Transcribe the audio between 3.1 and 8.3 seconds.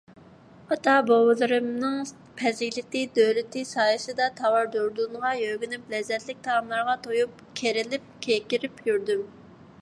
دۆلىتى سايىسىدا، تاۋار- دۇردۇنغا يۆگىنىپ، لەززەتلىك تائاملارغا تويۇپ، كېرىلىپ-